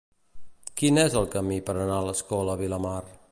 Quin 0.81 0.97
és 1.03 1.17
el 1.21 1.29
camí 1.37 1.59
per 1.69 1.75
anar 1.77 1.99
a 1.99 2.09
l'Escola 2.09 2.59
Vilamar? 2.65 2.97